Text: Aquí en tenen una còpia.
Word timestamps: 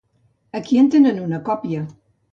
Aquí 0.59 0.79
en 0.85 0.89
tenen 0.95 1.19
una 1.27 1.43
còpia. 1.51 1.85